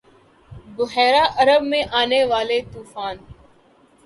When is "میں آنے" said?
1.71-2.21